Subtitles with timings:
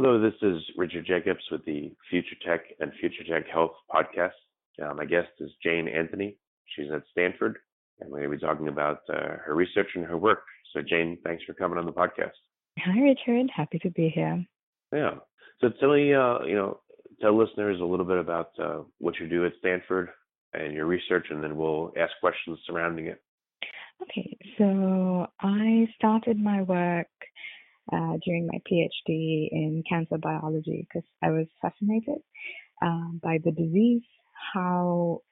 [0.00, 4.30] Hello, this is Richard Jacobs with the Future Tech and Future Tech Health podcast.
[4.80, 6.36] Uh, my guest is Jane Antony.
[6.66, 7.58] She's at Stanford,
[7.98, 10.44] and we're going to be talking about uh, her research and her work.
[10.72, 12.30] So, Jane, thanks for coming on the podcast.
[12.78, 13.50] Hi, Richard.
[13.52, 14.46] Happy to be here.
[14.92, 15.14] Yeah.
[15.60, 16.78] So, tell me, uh, you know,
[17.20, 20.10] tell listeners a little bit about uh, what you do at Stanford
[20.54, 23.20] and your research, and then we'll ask questions surrounding it.
[24.00, 27.08] Okay, so I started my work
[27.92, 32.18] uh, during my PhD in cancer biology because I was fascinated
[32.82, 34.02] uh, by the disease,
[34.54, 35.22] how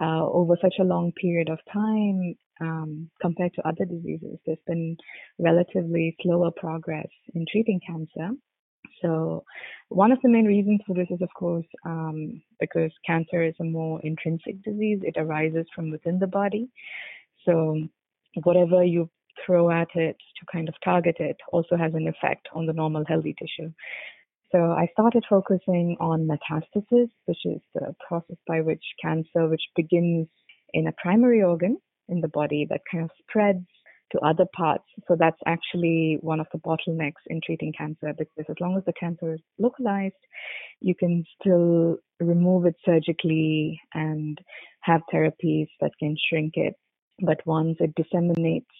[0.00, 4.96] uh, over such a long period of time, um, compared to other diseases, there's been
[5.38, 8.34] relatively slower progress in treating cancer.
[9.02, 9.44] So,
[9.88, 13.64] one of the main reasons for this is, of course, um, because cancer is a
[13.64, 15.00] more intrinsic disease.
[15.02, 16.68] It arises from within the body.
[17.44, 17.82] So,
[18.42, 19.10] whatever you
[19.44, 23.04] throw at it to kind of target it also has an effect on the normal
[23.06, 23.70] healthy tissue.
[24.52, 30.28] So I started focusing on metastasis, which is the process by which cancer, which begins
[30.72, 31.78] in a primary organ
[32.08, 33.66] in the body that kind of spreads
[34.12, 34.84] to other parts.
[35.08, 38.92] So that's actually one of the bottlenecks in treating cancer because as long as the
[38.92, 40.14] cancer is localized,
[40.80, 44.38] you can still remove it surgically and
[44.82, 46.74] have therapies that can shrink it.
[47.20, 48.70] But once it disseminates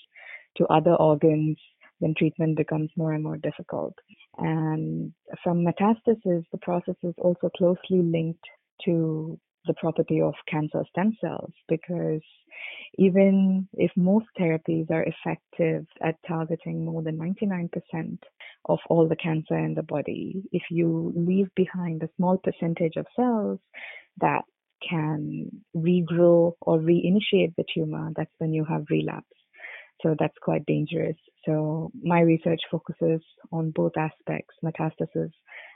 [0.56, 1.58] to other organs,
[2.00, 3.94] then treatment becomes more and more difficult.
[4.38, 8.44] And from metastasis, the process is also closely linked
[8.84, 12.20] to the property of cancer stem cells because
[12.98, 18.18] even if most therapies are effective at targeting more than 99%
[18.66, 23.06] of all the cancer in the body, if you leave behind a small percentage of
[23.16, 23.58] cells
[24.20, 24.42] that
[24.88, 29.26] can regrow or reinitiate the tumor, that's when you have relapse.
[30.02, 31.16] So that's quite dangerous.
[31.44, 33.20] So my research focuses
[33.52, 35.30] on both aspects, metastasis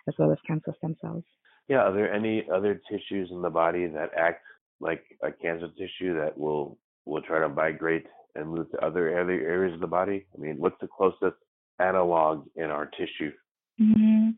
[0.09, 1.25] as well as cancer stem cells.
[1.69, 4.43] Yeah, are there any other tissues in the body that act
[4.81, 9.33] like a cancer tissue that will will try to migrate and move to other other
[9.33, 10.27] areas of the body?
[10.35, 11.37] I mean, what's the closest
[11.79, 13.33] analog in our tissue?
[13.81, 14.31] Mm-hmm.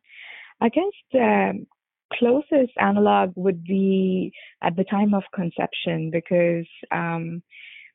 [0.60, 1.66] I guess the
[2.19, 4.32] closest analog would be
[4.62, 7.42] at the time of conception because um,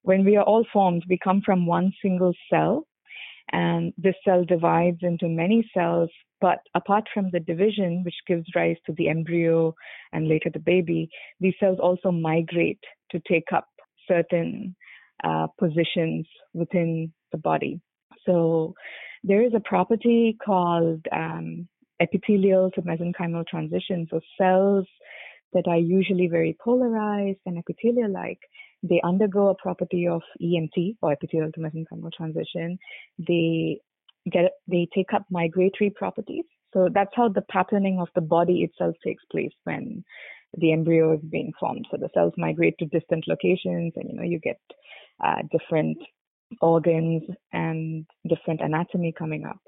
[0.07, 2.87] when we are all formed, we come from one single cell,
[3.51, 6.09] and this cell divides into many cells.
[6.39, 9.75] But apart from the division, which gives rise to the embryo
[10.13, 11.09] and later the baby,
[11.41, 12.79] these cells also migrate
[13.11, 13.67] to take up
[14.07, 14.77] certain
[15.25, 17.81] uh, positions within the body.
[18.25, 18.75] So
[19.25, 21.67] there is a property called um,
[21.99, 24.07] epithelial to mesenchymal transition.
[24.09, 24.85] So cells
[25.51, 28.39] that are usually very polarized and epithelial like
[28.83, 32.77] they undergo a property of EMT or epithelial to mesenchymal transition.
[33.19, 33.79] They
[34.31, 36.45] get they take up migratory properties.
[36.73, 40.03] So that's how the patterning of the body itself takes place when
[40.57, 41.87] the embryo is being formed.
[41.89, 44.59] So the cells migrate to distant locations, and you know you get
[45.23, 45.97] uh, different
[46.61, 49.59] organs and different anatomy coming up.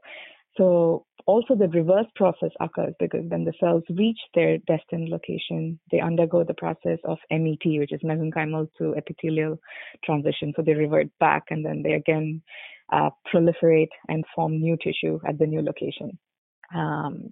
[0.58, 6.00] So also the reverse process occurs because when the cells reach their destined location, they
[6.00, 9.60] undergo the process of MET, which is mesenchymal to epithelial
[10.04, 10.54] transition.
[10.56, 12.42] So they revert back and then they again
[12.92, 16.18] uh, proliferate and form new tissue at the new location.
[16.74, 17.32] Um,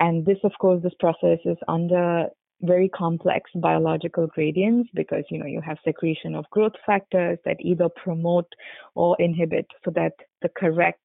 [0.00, 2.26] and this, of course, this process is under
[2.62, 7.88] very complex biological gradients because you know you have secretion of growth factors that either
[8.02, 8.50] promote
[8.94, 10.98] or inhibit so that the correct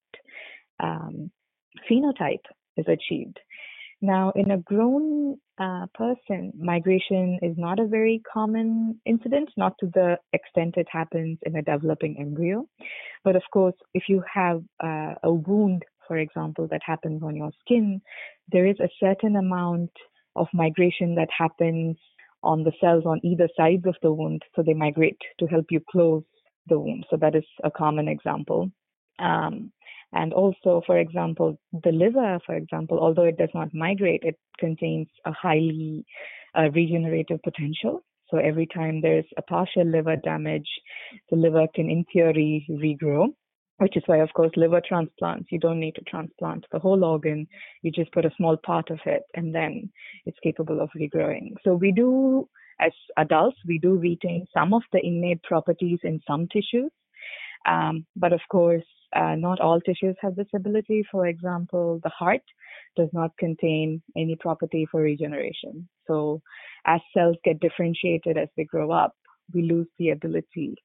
[0.79, 1.29] um,
[1.89, 2.45] phenotype
[2.77, 3.39] is achieved.
[4.03, 9.91] Now, in a grown uh, person, migration is not a very common incident, not to
[9.93, 12.67] the extent it happens in a developing embryo.
[13.23, 17.51] But of course, if you have uh, a wound, for example, that happens on your
[17.59, 18.01] skin,
[18.51, 19.91] there is a certain amount
[20.35, 21.97] of migration that happens
[22.43, 24.41] on the cells on either sides of the wound.
[24.55, 26.23] So they migrate to help you close
[26.67, 27.05] the wound.
[27.11, 28.71] So that is a common example.
[29.19, 29.71] Um,
[30.13, 35.07] and also, for example, the liver, for example, although it does not migrate, it contains
[35.25, 36.05] a highly
[36.57, 38.03] uh, regenerative potential.
[38.29, 40.69] So every time there's a partial liver damage,
[41.29, 43.27] the liver can, in theory, regrow.
[43.81, 47.47] which is why, of course, liver transplants, you don't need to transplant the whole organ.
[47.81, 49.91] You just put a small part of it and then
[50.25, 51.55] it's capable of regrowing.
[51.63, 52.47] So we do,
[52.79, 56.91] as adults, we do retain some of the innate properties in some tissues.
[57.67, 58.85] Um, but of course,
[59.15, 61.05] uh, not all tissues have this ability.
[61.11, 62.41] For example, the heart
[62.95, 65.87] does not contain any property for regeneration.
[66.07, 66.41] So
[66.85, 69.13] as cells get differentiated as they grow up,
[69.53, 70.75] we lose the ability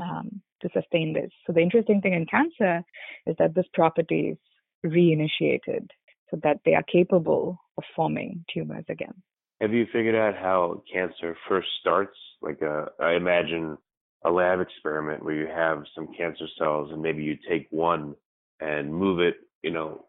[0.00, 1.30] um, to sustain this.
[1.46, 2.82] So the interesting thing in cancer
[3.26, 4.38] is that this property is
[4.84, 5.88] reinitiated
[6.30, 9.14] so that they are capable of forming tumors again.
[9.60, 12.16] Have you figured out how cancer first starts?
[12.42, 13.78] Like uh, I imagine
[14.26, 18.14] a lab experiment where you have some cancer cells and maybe you take one
[18.60, 20.04] and move it, you know,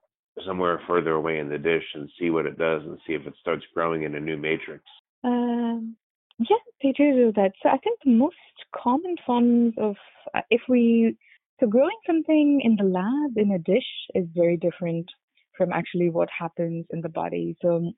[0.46, 3.34] somewhere further away in the dish and see what it does and see if it
[3.40, 4.84] starts growing in a new matrix.
[5.24, 5.96] Um,
[6.40, 7.52] yeah, they do do that.
[7.62, 8.36] So I think the most
[8.76, 9.96] common forms of
[10.34, 11.16] uh, if we
[11.60, 15.08] so growing something in the lab in a dish is very different
[15.58, 17.56] from actually what happens in the body.
[17.62, 17.92] So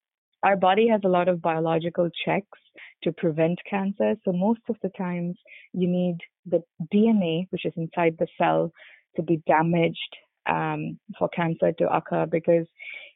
[0.44, 2.59] our body has a lot of biological checks
[3.03, 4.15] to prevent cancer.
[4.25, 5.38] So most of the times
[5.74, 6.63] you need the
[6.94, 8.71] DNA, which is inside the cell,
[9.15, 10.15] to be damaged
[10.47, 12.68] um, for cancer to occur because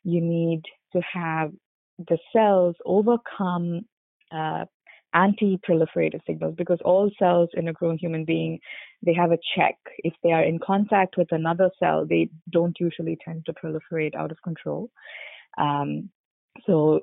[0.03, 1.51] you need to have
[1.97, 3.81] the cells overcome
[4.31, 4.65] uh,
[5.13, 8.59] anti-proliferative signals because all cells in a grown human being
[9.05, 13.17] they have a check if they are in contact with another cell they don't usually
[13.23, 14.89] tend to proliferate out of control
[15.59, 16.09] um,
[16.65, 17.01] so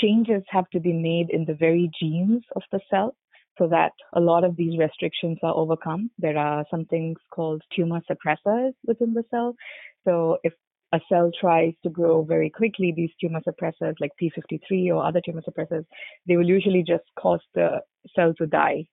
[0.00, 3.14] changes have to be made in the very genes of the cell
[3.58, 6.10] so that a lot of these restrictions are overcome.
[6.18, 9.54] There are some things called tumor suppressors within the cell.
[10.04, 10.52] So if
[10.92, 15.42] a cell tries to grow very quickly, these tumor suppressors like P53 or other tumor
[15.42, 15.84] suppressors,
[16.26, 17.80] they will usually just cause the
[18.14, 18.84] cell to die.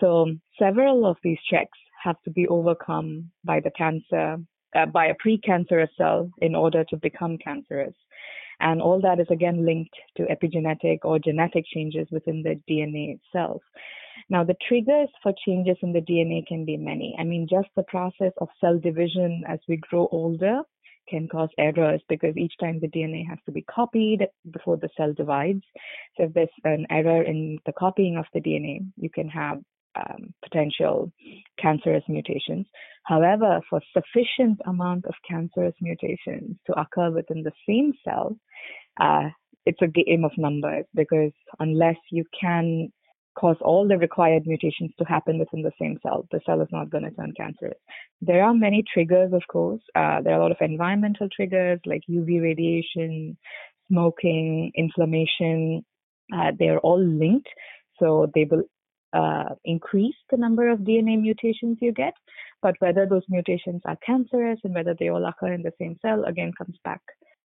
[0.00, 4.38] So several of these checks have to be overcome by the cancer,
[4.74, 7.94] uh, by a precancerous cell in order to become cancerous.
[8.60, 13.62] And all that is again linked to epigenetic or genetic changes within the DNA itself.
[14.28, 17.16] Now, the triggers for changes in the DNA can be many.
[17.18, 20.60] I mean, just the process of cell division as we grow older
[21.08, 25.12] can cause errors because each time the DNA has to be copied before the cell
[25.12, 25.64] divides.
[26.16, 29.60] So if there's an error in the copying of the DNA, you can have
[29.96, 31.12] um, potential
[31.58, 32.66] cancerous mutations.
[33.04, 38.36] However, for sufficient amount of cancerous mutations to occur within the same cell,
[39.00, 39.30] uh,
[39.66, 42.90] it's a game of numbers because unless you can
[43.38, 46.26] cause all the required mutations to happen within the same cell.
[46.30, 47.78] The cell is not going to turn cancerous.
[48.20, 49.80] There are many triggers, of course.
[49.94, 53.36] Uh, there are a lot of environmental triggers like UV radiation,
[53.88, 55.84] smoking, inflammation.
[56.34, 57.48] Uh, they are all linked.
[57.98, 58.64] So they will
[59.12, 62.14] uh, increase the number of DNA mutations you get.
[62.62, 66.24] But whether those mutations are cancerous and whether they all occur in the same cell
[66.24, 67.00] again comes back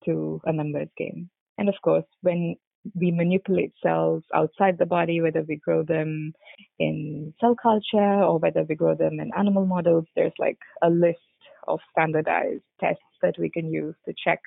[0.04, 1.30] to a numbers game.
[1.56, 2.56] And of course, when
[2.94, 6.32] we manipulate cells outside the body, whether we grow them
[6.78, 10.04] in cell culture or whether we grow them in animal models.
[10.14, 11.18] There's like a list
[11.66, 14.40] of standardized tests that we can use to check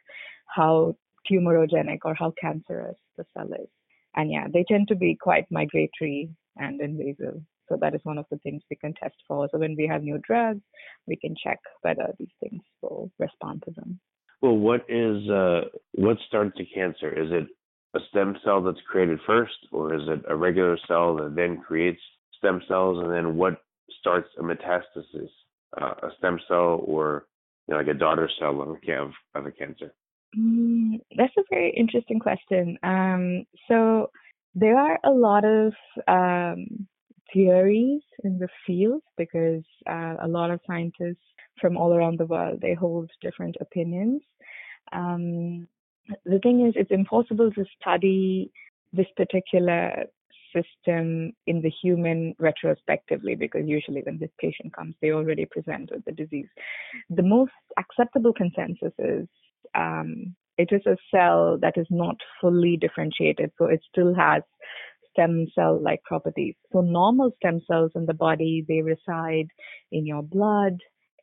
[0.47, 0.95] how
[1.29, 3.69] tumorigenic or how cancerous the cell is.
[4.15, 7.41] And yeah, they tend to be quite migratory and invasive.
[7.69, 9.47] So that is one of the things we can test for.
[9.51, 10.61] So when we have new drugs,
[11.07, 13.99] we can check whether these things will respond to them.
[14.41, 15.61] Well, what is uh,
[15.93, 17.09] what starts a cancer?
[17.09, 17.47] Is it
[17.95, 22.01] a stem cell that's created first, or is it a regular cell that then creates
[22.37, 23.61] stem cells, and then what
[23.99, 25.29] starts a metastasis,
[25.79, 27.27] uh, a stem cell, or
[27.67, 29.93] you know, like a daughter cell of, of, of a cancer?
[30.37, 32.77] Mm, that's a very interesting question.
[32.83, 34.09] Um, so
[34.55, 35.73] there are a lot of
[36.07, 36.87] um,
[37.33, 41.23] theories in the field because uh, a lot of scientists
[41.59, 44.21] from all around the world they hold different opinions.
[44.91, 45.67] Um,
[46.25, 48.51] the thing is, it's impossible to study
[48.91, 50.05] this particular
[50.53, 56.03] system in the human retrospectively because usually when this patient comes, they already present with
[56.05, 56.47] the disease.
[57.09, 59.27] The most acceptable consensus is
[59.75, 64.43] um, it is a cell that is not fully differentiated, so it still has
[65.11, 66.55] stem cell like properties.
[66.71, 69.47] So normal stem cells in the body, they reside
[69.91, 70.77] in your blood,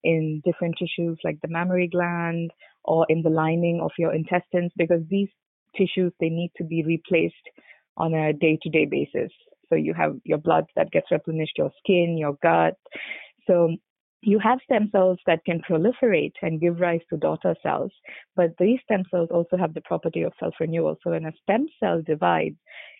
[0.04, 2.50] in different tissues like the mammary gland
[2.85, 5.28] or in the lining of your intestines because these
[5.76, 7.35] tissues they need to be replaced
[7.97, 9.33] on a day-to-day basis.
[9.68, 12.75] So you have your blood that gets replenished, your skin, your gut.
[13.47, 13.76] So
[14.21, 17.93] you have stem cells that can proliferate and give rise to daughter cells,
[18.35, 20.97] but these stem cells also have the property of self renewal.
[21.03, 22.57] So when a stem cell divides,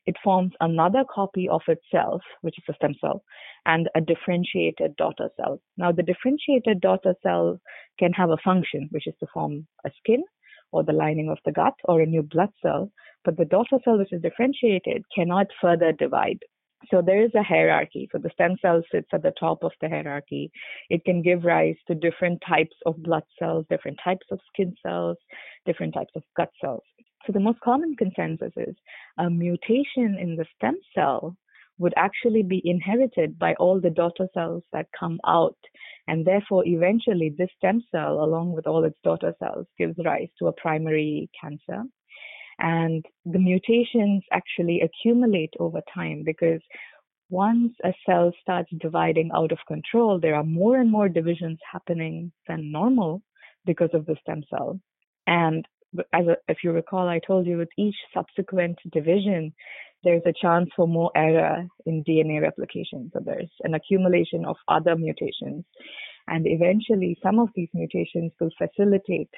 [0.07, 3.23] it forms another copy of itself, which is a stem cell,
[3.67, 5.61] and a differentiated daughter cell.
[5.77, 7.59] Now, the differentiated daughter cell
[7.99, 10.23] can have a function, which is to form a skin
[10.71, 12.91] or the lining of the gut or a new blood cell,
[13.25, 16.39] but the daughter cell, which is differentiated, cannot further divide.
[16.91, 18.09] So there is a hierarchy.
[18.13, 20.51] So the stem cell sits at the top of the hierarchy.
[20.91, 25.17] It can give rise to different types of blood cells, different types of skin cells,
[25.67, 26.85] different types of gut cells.
[27.27, 28.77] So the most common consensus is
[29.19, 31.37] a mutation in the stem cell
[31.79, 35.57] would actually be inherited by all the daughter cells that come out.
[36.07, 40.47] And therefore, eventually, this stem cell, along with all its daughter cells, gives rise to
[40.47, 41.85] a primary cancer.
[42.59, 46.61] And the mutations actually accumulate over time because
[47.31, 52.33] once a cell starts dividing out of control, there are more and more divisions happening
[52.49, 53.23] than normal
[53.67, 54.81] because of the stem cell.
[55.27, 55.67] And
[56.13, 59.53] as a, if you recall, I told you with each subsequent division,
[60.05, 63.11] there's a chance for more error in DNA replication.
[63.13, 65.65] So there's an accumulation of other mutations.
[66.29, 69.31] And eventually, some of these mutations will facilitate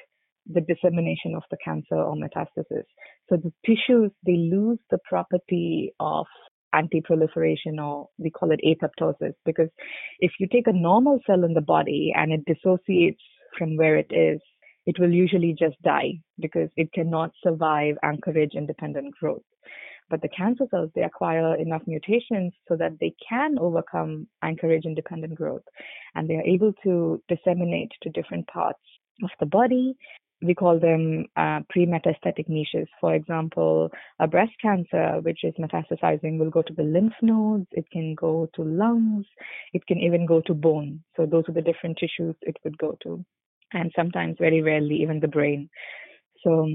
[0.53, 2.83] the dissemination of the cancer or metastasis.
[3.29, 6.25] So the tissues, they lose the property of
[6.73, 9.69] anti-proliferation or we call it apoptosis because
[10.19, 13.21] if you take a normal cell in the body and it dissociates
[13.57, 14.39] from where it is,
[14.85, 19.43] it will usually just die because it cannot survive anchorage independent growth.
[20.09, 25.35] But the cancer cells, they acquire enough mutations so that they can overcome anchorage independent
[25.35, 25.63] growth
[26.15, 28.79] and they are able to disseminate to different parts
[29.23, 29.95] of the body
[30.43, 32.87] we call them uh, pre-metastatic niches.
[32.99, 37.67] For example, a breast cancer, which is metastasizing, will go to the lymph nodes.
[37.71, 39.25] It can go to lungs.
[39.73, 41.03] It can even go to bone.
[41.15, 43.23] So those are the different tissues it would go to,
[43.73, 45.69] and sometimes, very rarely, even the brain.
[46.43, 46.67] So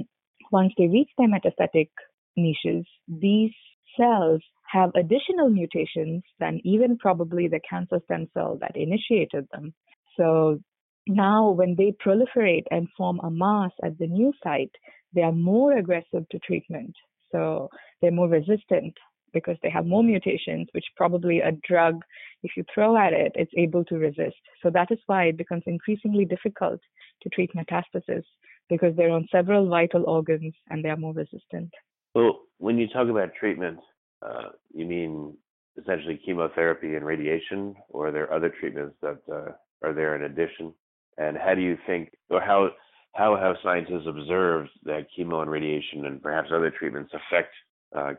[0.52, 1.88] once they reach their metastatic
[2.36, 3.52] niches, these
[3.98, 9.74] cells have additional mutations than even probably the cancer stem cell that initiated them.
[10.16, 10.60] So
[11.06, 14.72] now, when they proliferate and form a mass at the new site,
[15.14, 16.94] they are more aggressive to treatment.
[17.30, 17.68] So
[18.00, 18.94] they're more resistant
[19.32, 22.02] because they have more mutations, which probably a drug,
[22.42, 24.36] if you throw at it, it's able to resist.
[24.62, 26.80] So that is why it becomes increasingly difficult
[27.22, 28.24] to treat metastasis
[28.68, 31.70] because they're on several vital organs and they are more resistant.
[32.14, 33.78] Well, when you talk about treatment,
[34.22, 35.36] uh, you mean
[35.78, 39.52] essentially chemotherapy and radiation, or are there other treatments that uh,
[39.86, 40.72] are there in addition?
[41.18, 42.70] And how do you think, or how
[43.12, 47.52] how have scientists observed that chemo and radiation and perhaps other treatments affect
[47.96, 48.12] uh,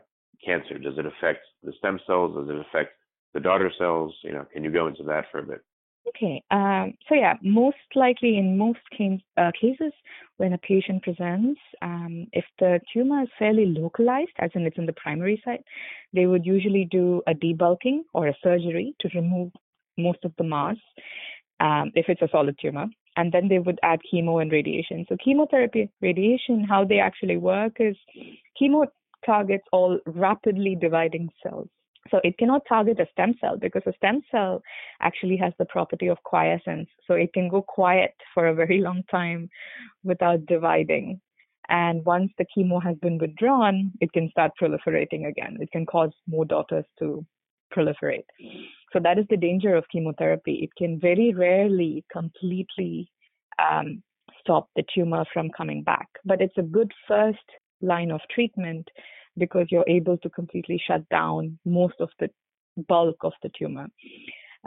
[0.44, 0.78] cancer?
[0.78, 2.34] Does it affect the stem cells?
[2.34, 2.94] Does it affect
[3.32, 4.12] the daughter cells?
[4.24, 5.60] You know, can you go into that for a bit?
[6.08, 6.42] Okay.
[6.50, 8.78] Um, so yeah, most likely in most
[9.36, 9.92] uh, cases
[10.38, 14.86] when a patient presents, um, if the tumor is fairly localized, as in it's in
[14.86, 15.62] the primary site,
[16.12, 19.52] they would usually do a debulking or a surgery to remove
[19.98, 20.76] most of the mass
[21.60, 22.86] um, if it's a solid tumor.
[23.16, 25.04] And then they would add chemo and radiation.
[25.08, 27.96] So, chemotherapy, radiation, how they actually work is
[28.60, 28.86] chemo
[29.26, 31.68] targets all rapidly dividing cells.
[32.10, 34.62] So, it cannot target a stem cell because a stem cell
[35.00, 36.88] actually has the property of quiescence.
[37.08, 39.50] So, it can go quiet for a very long time
[40.04, 41.20] without dividing.
[41.68, 45.58] And once the chemo has been withdrawn, it can start proliferating again.
[45.60, 47.26] It can cause more daughters to
[47.74, 48.24] proliferate.
[48.92, 50.60] So that is the danger of chemotherapy.
[50.62, 53.10] It can very rarely completely
[53.58, 54.02] um,
[54.40, 57.38] stop the tumor from coming back, but it's a good first
[57.82, 58.88] line of treatment
[59.36, 62.28] because you're able to completely shut down most of the
[62.88, 63.86] bulk of the tumor.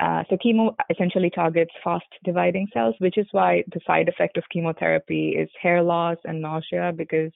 [0.01, 4.44] Uh, so chemo essentially targets fast dividing cells, which is why the side effect of
[4.51, 7.32] chemotherapy is hair loss and nausea because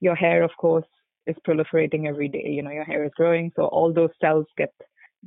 [0.00, 0.86] your hair, of course,
[1.26, 2.44] is proliferating every day.
[2.46, 4.72] You know, your hair is growing, so all those cells get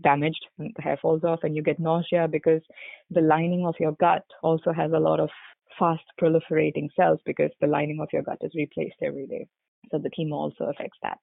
[0.02, 2.62] damaged and the hair falls off and you get nausea because
[3.10, 5.30] the lining of your gut also has a lot of
[5.78, 9.48] fast proliferating cells because the lining of your gut is replaced every day.
[9.92, 11.20] So the chemo also affects that.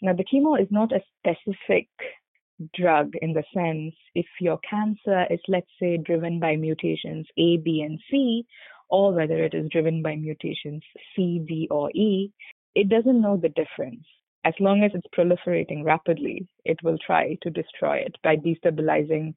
[0.00, 1.88] Now the chemo is not a specific
[2.74, 7.82] drug in the sense if your cancer is let's say driven by mutations A, B,
[7.82, 8.46] and C,
[8.88, 10.82] or whether it is driven by mutations
[11.14, 12.32] C, D, or E,
[12.74, 14.06] it doesn't know the difference
[14.46, 19.34] as long as it's proliferating rapidly, it will try to destroy it by destabilizing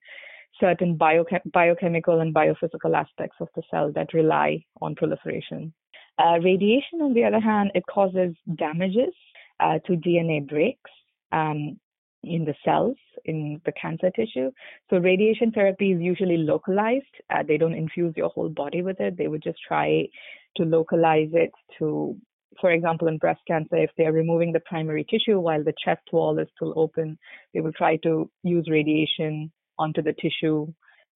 [0.59, 5.73] certain biochem- biochemical and biophysical aspects of the cell that rely on proliferation.
[6.19, 9.13] Uh, radiation, on the other hand, it causes damages
[9.59, 10.91] uh, to DNA breaks
[11.31, 11.79] um,
[12.23, 14.51] in the cells in the cancer tissue.
[14.89, 17.15] So radiation therapy is usually localized.
[17.29, 19.17] Uh, they don't infuse your whole body with it.
[19.17, 20.07] They would just try
[20.57, 22.15] to localize it to
[22.59, 26.39] for example, in breast cancer, if they're removing the primary tissue while the chest wall
[26.39, 27.17] is still open,
[27.53, 30.67] they will try to use radiation onto the tissue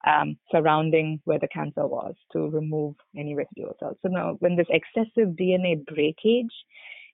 [0.06, 3.98] um, surrounding where the cancer was to remove any residual cells.
[4.02, 6.54] So now, when there's excessive DNA breakage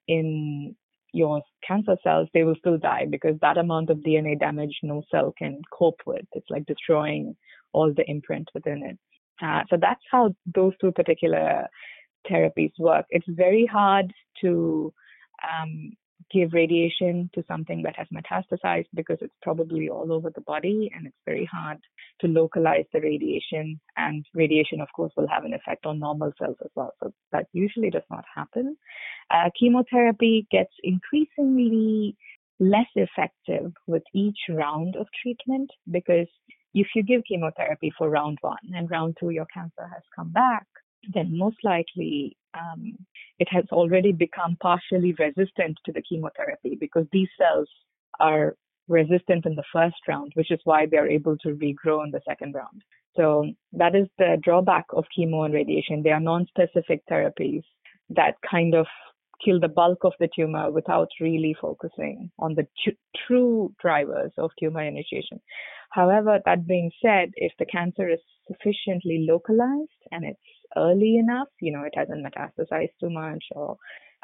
[0.07, 0.75] in
[1.13, 5.33] your cancer cells, they will still die because that amount of DNA damage no cell
[5.38, 6.25] can cope with.
[6.33, 7.35] It's like destroying
[7.73, 8.97] all the imprint within it.
[9.41, 11.67] Uh, so that's how those two particular
[12.29, 13.05] therapies work.
[13.09, 14.93] It's very hard to
[15.43, 15.91] um,
[16.31, 21.07] give radiation to something that has metastasized because it's probably all over the body and
[21.07, 21.77] it's very hard
[22.21, 23.79] to localize the radiation.
[23.97, 26.93] And radiation, of course, will have an effect on normal cells as well.
[27.01, 28.77] So that usually does not happen.
[29.31, 32.15] Uh, chemotherapy gets increasingly
[32.59, 36.27] less effective with each round of treatment because
[36.73, 40.67] if you give chemotherapy for round one and round two your cancer has come back,
[41.13, 42.94] then most likely um,
[43.39, 47.70] it has already become partially resistant to the chemotherapy because these cells
[48.20, 48.56] are
[48.88, 52.56] resistant in the first round, which is why they're able to regrow in the second
[52.56, 52.82] round.
[53.15, 56.03] So that is the drawback of chemo and radiation.
[56.03, 57.63] They are non-specific therapies
[58.10, 58.88] that kind of
[59.44, 64.51] kill the bulk of the tumor without really focusing on the t- true drivers of
[64.60, 65.39] tumor initiation.
[65.91, 70.39] However, that being said, if the cancer is sufficiently localized and it's
[70.77, 73.77] early enough, you know, it hasn't metastasized too much or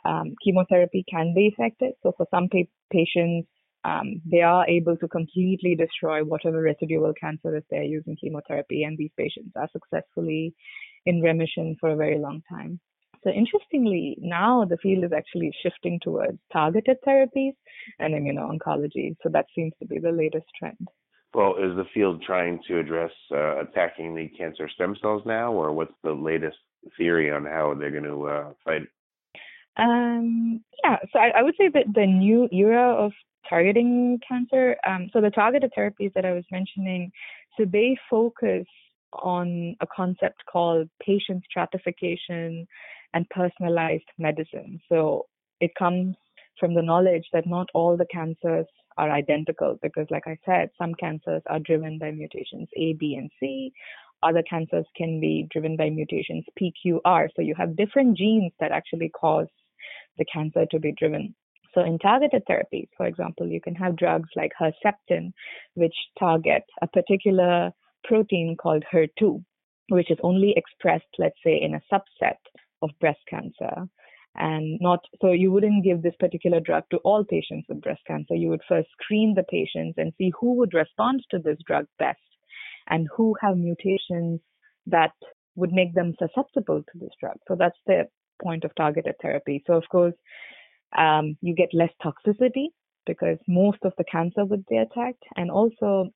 [0.03, 1.93] um, chemotherapy can be effective.
[2.03, 3.47] So for some pa- patients,
[3.83, 8.97] um, they are able to completely destroy whatever residual cancer is there using chemotherapy, and
[8.97, 10.55] these patients are successfully
[11.05, 12.79] in remission for a very long time.
[13.23, 17.53] So interestingly, now the field is actually shifting towards targeted therapies
[17.99, 19.15] and immuno-oncology.
[19.23, 20.87] So that seems to be the latest trend.
[21.35, 25.73] Well, is the field trying to address uh, attacking the cancer stem cells now, or
[25.73, 26.55] what's the latest
[26.97, 28.83] theory on how they're going to uh, fight?
[29.75, 33.11] Um, yeah, so I, I, would say that the new era of
[33.49, 37.11] targeting cancer, um, so the targeted therapies that I was mentioning,
[37.57, 38.65] so they focus
[39.11, 42.65] on a concept called patient stratification
[43.13, 44.79] and personalized medicine.
[44.87, 45.25] So
[45.59, 46.15] it comes
[46.57, 50.93] from the knowledge that not all the cancers are identical because, like I said, some
[50.95, 53.73] cancers are driven by mutations A, B, and C.
[54.23, 57.29] Other cancers can be driven by mutations P, Q, R.
[57.35, 59.47] So you have different genes that actually cause
[60.17, 61.35] the cancer to be driven.
[61.73, 65.33] So in targeted therapies, for example, you can have drugs like Herceptin,
[65.73, 67.71] which target a particular
[68.05, 69.43] protein called HER2,
[69.89, 72.37] which is only expressed, let's say, in a subset
[72.81, 73.87] of breast cancer
[74.37, 78.35] and not so you wouldn't give this particular drug to all patients with breast cancer.
[78.35, 82.19] You would first screen the patients and see who would respond to this drug best
[82.87, 84.41] and who have mutations
[84.87, 85.13] that
[85.55, 87.37] would make them susceptible to this drug.
[87.47, 88.03] So that's the
[88.43, 89.63] point of targeted therapy.
[89.65, 90.13] So of course
[90.97, 92.67] um, you get less toxicity
[93.05, 95.23] because most of the cancer would be attacked.
[95.37, 96.09] And also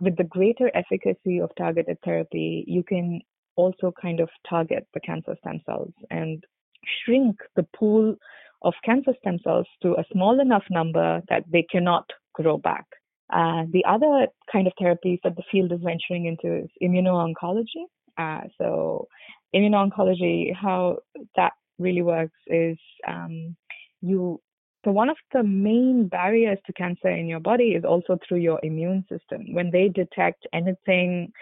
[0.00, 3.20] with the greater efficacy of targeted therapy you can
[3.56, 5.92] also kind of target the cancer stem cells.
[6.10, 6.42] And
[6.84, 8.16] shrink the pool
[8.62, 12.86] of cancer stem cells to a small enough number that they cannot grow back.
[13.32, 17.84] Uh, the other kind of therapies that the field is venturing into is immuno-oncology.
[18.18, 19.08] Uh, so
[19.54, 20.98] immuno-oncology, how
[21.36, 22.76] that really works is
[23.08, 23.56] um,
[24.00, 24.40] you.
[24.84, 28.60] So one of the main barriers to cancer in your body is also through your
[28.62, 29.54] immune system.
[29.54, 31.32] When they detect anything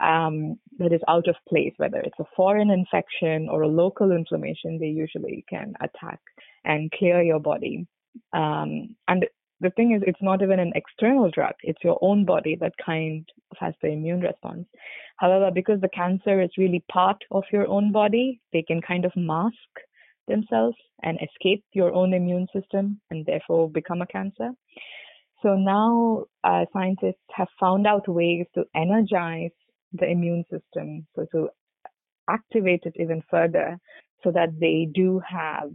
[0.00, 4.78] um, that is out of place, whether it's a foreign infection or a local inflammation,
[4.78, 6.20] they usually can attack
[6.64, 7.86] and clear your body.
[8.32, 9.26] Um, and
[9.60, 13.28] the thing is, it's not even an external drug, it's your own body that kind
[13.50, 14.66] of has the immune response.
[15.16, 19.12] However, because the cancer is really part of your own body, they can kind of
[19.16, 19.54] mask
[20.28, 24.50] themselves and escape your own immune system and therefore become a cancer.
[25.42, 29.50] So now uh, scientists have found out ways to energize
[29.92, 31.06] the immune system.
[31.14, 31.48] So to
[32.28, 33.78] activate it even further
[34.22, 35.70] so that they do have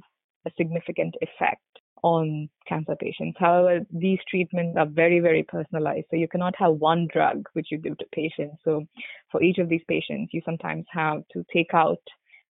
[0.45, 1.61] a significant effect
[2.03, 3.35] on cancer patients.
[3.39, 6.05] However, these treatments are very, very personalized.
[6.11, 8.57] So you cannot have one drug which you give to patients.
[8.63, 8.85] So
[9.31, 12.01] for each of these patients, you sometimes have to take out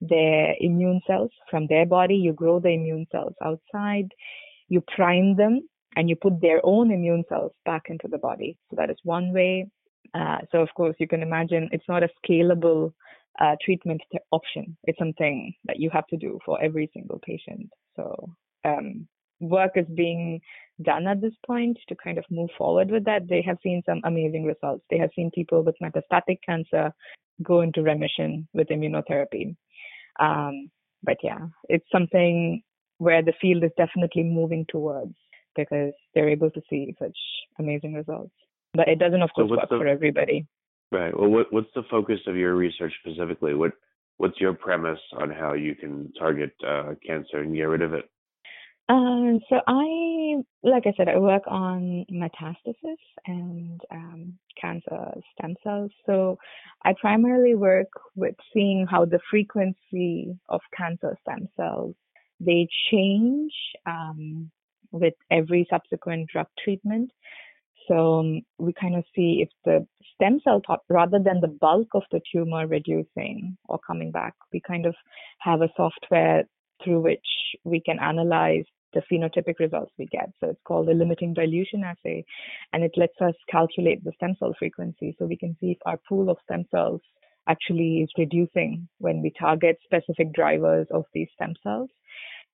[0.01, 2.15] their immune cells from their body.
[2.15, 4.09] You grow the immune cells outside.
[4.67, 8.57] You prime them and you put their own immune cells back into the body.
[8.69, 9.67] So that is one way.
[10.13, 12.93] Uh, so of course you can imagine it's not a scalable
[13.39, 14.77] uh, treatment option.
[14.83, 17.69] It's something that you have to do for every single patient.
[17.95, 18.33] So
[18.65, 19.07] um,
[19.39, 20.41] work is being
[20.81, 23.27] done at this point to kind of move forward with that.
[23.27, 24.83] They have seen some amazing results.
[24.89, 26.93] They have seen people with metastatic cancer
[27.43, 29.55] go into remission with immunotherapy.
[30.19, 30.69] Um,
[31.03, 32.61] but yeah, it's something
[32.97, 35.15] where the field is definitely moving towards
[35.55, 37.17] because they're able to see such
[37.57, 38.33] amazing results.
[38.73, 40.45] But it doesn't, of course, so work the, for everybody.
[40.91, 41.17] Right.
[41.17, 43.53] Well, what, what's the focus of your research specifically?
[43.53, 43.73] What
[44.19, 48.03] What's your premise on how you can target uh, cancer and get rid of it?
[48.89, 55.91] Um, so I, like I said, I work on metastasis and um, cancer stem cells.
[56.05, 56.37] So
[56.83, 61.95] I primarily work with seeing how the frequency of cancer stem cells
[62.41, 63.53] they change
[63.85, 64.51] um,
[64.91, 67.09] with every subsequent drug treatment.
[67.89, 72.03] So um, we kind of see if the stem cell rather than the bulk of
[72.11, 74.95] the tumor reducing or coming back, we kind of
[75.39, 76.43] have a software
[76.83, 77.25] through which
[77.63, 80.31] we can analyze the phenotypic results we get.
[80.39, 82.23] So it's called the limiting dilution assay,
[82.73, 85.99] and it lets us calculate the stem cell frequency so we can see if our
[86.07, 87.01] pool of stem cells
[87.47, 91.89] actually is reducing when we target specific drivers of these stem cells.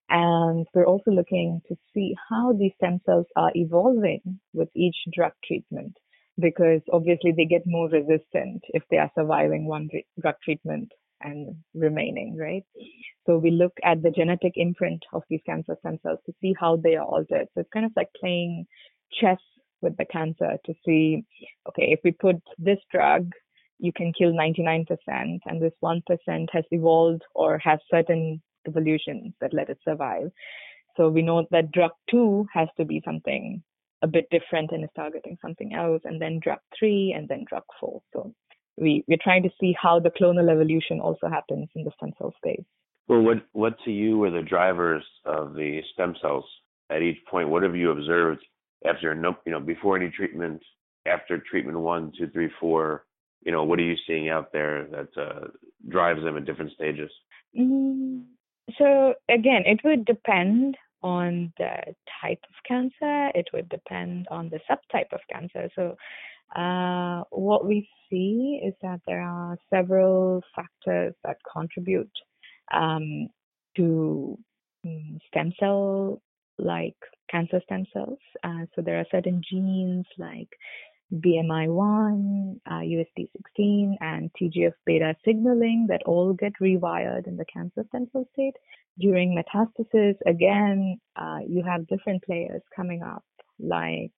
[0.09, 5.31] And we're also looking to see how these stem cells are evolving with each drug
[5.43, 5.97] treatment,
[6.39, 9.89] because obviously they get more resistant if they are surviving one
[10.21, 10.91] drug treatment
[11.21, 12.63] and remaining, right?
[13.25, 16.75] So we look at the genetic imprint of these cancer stem cells to see how
[16.75, 17.47] they are altered.
[17.53, 18.67] So it's kind of like playing
[19.19, 19.39] chess
[19.81, 21.23] with the cancer to see,
[21.69, 23.31] okay, if we put this drug,
[23.79, 26.01] you can kill 99%, and this 1%
[26.51, 30.31] has evolved or has certain evolutions that let it survive.
[30.97, 33.63] So we know that drug two has to be something
[34.01, 37.63] a bit different and is targeting something else, and then drug three, and then drug
[37.79, 38.01] four.
[38.13, 38.33] So
[38.77, 42.33] we, we're trying to see how the clonal evolution also happens in the stem cell
[42.37, 42.63] space.
[43.07, 46.45] Well, what what to you were the drivers of the stem cells
[46.89, 47.49] at each point?
[47.49, 48.43] What have you observed
[48.85, 50.61] after no, you know before any treatment,
[51.05, 53.05] after treatment one, two, three, four?
[53.43, 55.47] You know, what are you seeing out there that uh,
[55.87, 57.11] drives them at different stages?
[57.57, 58.23] Mm,
[58.77, 63.31] so again, it would depend on the type of cancer.
[63.35, 65.69] It would depend on the subtype of cancer.
[65.75, 65.95] So
[66.59, 72.11] uh, what we see is that there are several factors that contribute
[72.73, 73.27] um,
[73.75, 74.37] to
[74.85, 76.21] um, stem cell
[76.57, 76.95] like
[77.29, 78.19] cancer stem cells.
[78.43, 80.49] Uh, so there are certain genes like
[81.13, 88.07] BMI1, uh, USP16, and TGF beta signaling that all get rewired in the cancer stem
[88.11, 88.55] cell state.
[88.97, 93.23] During metastasis, again, uh, you have different players coming up,
[93.59, 94.13] like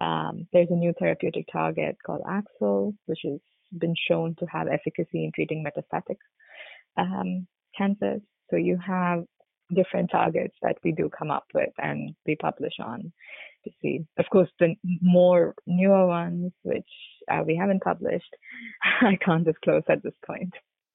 [0.00, 3.38] um, there's a new therapeutic target called AXL, which has
[3.78, 6.16] been shown to have efficacy in treating metastatic
[6.96, 8.20] um, cancers.
[8.50, 9.24] So you have
[9.74, 13.12] different targets that we do come up with and we publish on
[13.64, 14.00] to see.
[14.18, 16.88] Of course, the more newer ones, which
[17.30, 18.34] uh, we haven't published,
[19.02, 20.52] I can't disclose at this point.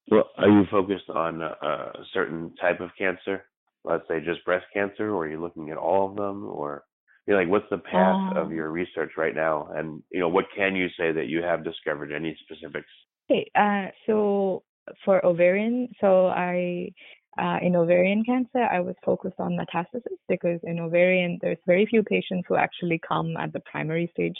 [0.09, 3.43] Well, are you focused on a, a certain type of cancer?
[3.83, 6.83] Let's say just breast cancer, or are you looking at all of them, or
[7.25, 8.53] you know, like what's the path of um.
[8.53, 12.11] your research right now, and you know, what can you say that you have discovered?
[12.11, 12.87] Any specifics?
[13.29, 14.63] Okay, uh, so
[15.03, 16.89] for ovarian, so I
[17.37, 22.01] uh, in ovarian cancer, I was focused on metastasis because in ovarian, there's very few
[22.03, 24.37] patients who actually come at the primary stage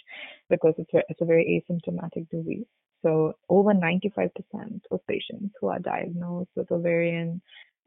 [0.50, 2.66] because it's a, it's a very asymptomatic disease.
[3.04, 4.30] So over 95%
[4.92, 7.42] of patients who are diagnosed with ovarian,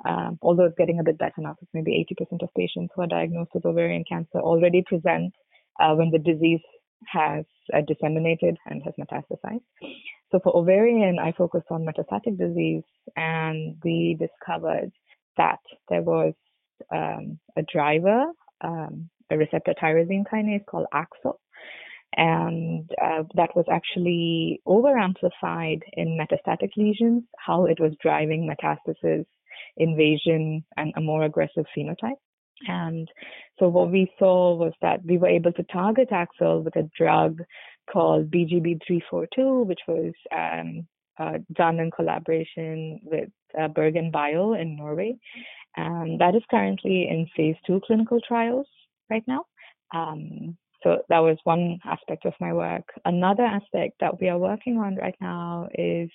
[0.07, 3.09] um, although it's getting a bit better now, it's maybe 80% of patients who are
[3.09, 5.33] diagnosed with ovarian cancer already present
[5.81, 6.61] uh, when the disease
[7.07, 9.63] has uh, disseminated and has metastasized.
[10.31, 12.83] So for ovarian, I focused on metastatic disease,
[13.17, 14.91] and we discovered
[15.37, 16.35] that there was
[16.95, 18.27] um, a driver,
[18.61, 21.37] um, a receptor tyrosine kinase called AXL,
[22.17, 29.25] and uh, that was actually overamplified in metastatic lesions, how it was driving metastasis,
[29.77, 32.17] invasion, and a more aggressive phenotype.
[32.66, 33.09] And
[33.59, 37.40] so what we saw was that we were able to target AXL with a drug
[37.90, 40.87] called BGB342, which was um,
[41.18, 45.16] uh, done in collaboration with uh, BerGenBio in Norway.
[45.77, 48.66] And that is currently in phase two clinical trials
[49.11, 49.44] right now.
[49.94, 52.85] Um, so that was one aspect of my work.
[53.05, 56.09] Another aspect that we are working on right now is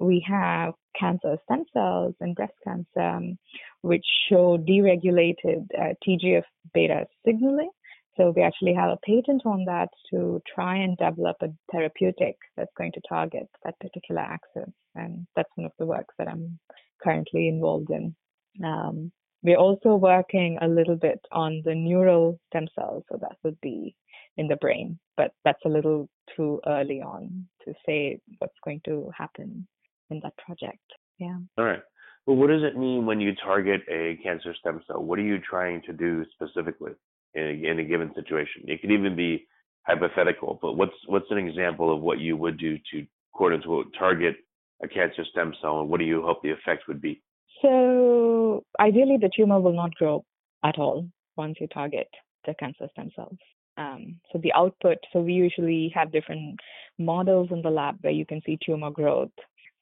[0.00, 3.38] we have cancer stem cells and breast cancer, um,
[3.82, 7.70] which show deregulated uh, TGF beta signaling.
[8.16, 12.72] So we actually have a patent on that to try and develop a therapeutic that's
[12.76, 14.72] going to target that particular axis.
[14.96, 16.58] And that's one of the works that I'm
[17.02, 18.16] currently involved in.
[18.64, 19.12] Um,
[19.44, 23.94] we're also working a little bit on the neural stem cells, so that would be
[24.36, 29.10] in the brain, but that's a little too early on to say what's going to
[29.16, 29.66] happen
[30.10, 30.82] in that project.
[31.18, 31.38] Yeah.
[31.56, 31.82] All right.
[32.26, 35.02] Well, what does it mean when you target a cancer stem cell?
[35.02, 36.92] What are you trying to do specifically
[37.34, 38.64] in a, in a given situation?
[38.66, 39.46] It could even be
[39.86, 44.36] hypothetical, but what's what's an example of what you would do to quote unquote target
[44.82, 47.20] a cancer stem cell, and what do you hope the effect would be?
[47.62, 50.24] So ideally, the tumor will not grow
[50.64, 52.08] at all once you target
[52.46, 53.38] the cancer stem cells.
[53.76, 56.58] Um, so the output, so we usually have different
[56.98, 59.30] models in the lab where you can see tumor growth.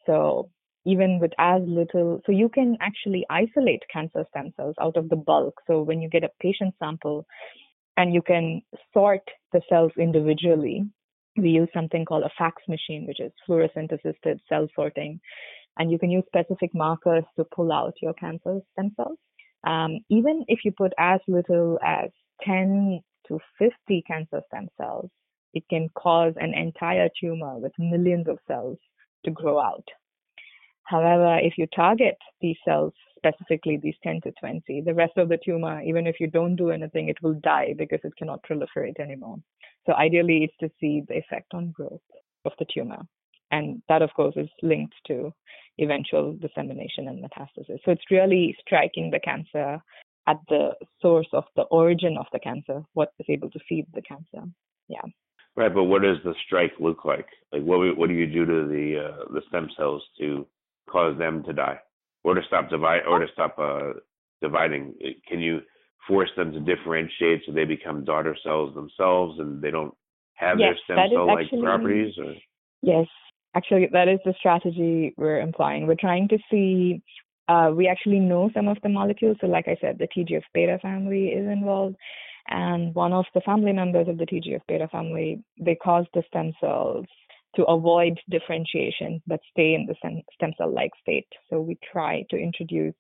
[0.07, 0.51] So
[0.87, 5.17] even with as little, so you can actually isolate cancer stem cells out of the
[5.17, 5.55] bulk.
[5.67, 7.27] So when you get a patient sample
[7.97, 8.63] and you can
[8.95, 10.85] sort the cells individually,
[11.37, 15.21] we use something called a FACS machine, which is fluorescent assisted cell sorting.
[15.79, 19.19] And you can use specific markers to pull out your cancer stem cells.
[19.67, 22.11] Um, even if you put as little as
[22.45, 25.11] 10 to 50 cancer stem cells,
[25.53, 28.79] it can cause an entire tumor with millions of cells
[29.25, 29.85] to grow out.
[30.85, 35.39] However, if you target these cells, specifically these 10 to 20, the rest of the
[35.45, 39.37] tumor, even if you don't do anything, it will die because it cannot proliferate anymore.
[39.87, 42.01] So ideally, it's to see the effect on growth
[42.45, 43.03] of the tumor.
[43.51, 45.33] And that, of course, is linked to
[45.79, 47.79] eventual dissemination and metastasis.
[47.85, 49.81] So it's really striking the cancer
[50.29, 54.03] at the source of the origin of the cancer, what is able to feed the
[54.03, 54.49] cancer.
[54.89, 55.03] Yeah.
[55.57, 57.27] Right, but what does the strike look like?
[57.51, 60.47] Like, what what do you do to the uh, the stem cells to
[60.89, 61.79] cause them to die,
[62.25, 63.95] or to stop divide, or to stop uh,
[64.43, 64.95] dividing?
[65.27, 65.61] Can you
[66.07, 69.95] force them to differentiate so they become daughter cells themselves and they don't
[70.35, 72.13] have yes, their stem cell like properties?
[72.19, 72.35] Or?
[72.83, 73.07] Yes,
[73.55, 75.87] actually, that is the strategy we're employing.
[75.87, 77.03] We're trying to see.
[77.49, 79.39] Uh, we actually know some of the molecules.
[79.41, 81.97] So, like I said, the TGF beta family is involved,
[82.49, 86.53] and one of the family members of the TGF beta family they cause the stem
[86.61, 87.07] cells
[87.57, 89.95] to avoid differentiation but stay in the
[90.35, 91.27] stem cell like state.
[91.51, 92.95] So we try to introduce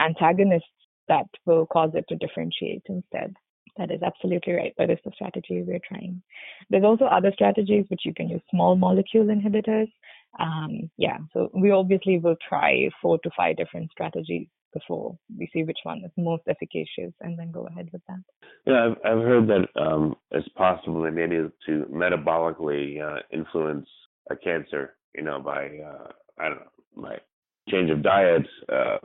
[0.00, 0.66] antagonists
[1.08, 3.34] that will cause it to differentiate instead.
[3.78, 4.74] That is absolutely right.
[4.76, 6.22] That is the strategy we're trying.
[6.68, 9.90] There's also other strategies which you can use small molecule inhibitors.
[10.38, 15.64] Um, yeah, so we obviously will try four to five different strategies before we see
[15.64, 18.20] which one is most efficacious and then go ahead with that.
[18.66, 23.88] Yeah, I've, I've heard that um, it's possible maybe to metabolically uh, influence
[24.30, 26.08] a cancer, you know, by, uh,
[26.38, 27.18] I don't know, by
[27.68, 28.98] change of diet, uh,